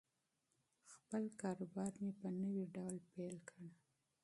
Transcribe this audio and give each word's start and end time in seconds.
خپل 0.93 1.23
کاروبار 1.41 1.91
مې 2.01 2.11
په 2.19 2.27
نوي 2.39 2.65
ډول 2.75 2.95
پیل 3.13 3.35
کړ. 3.49 3.65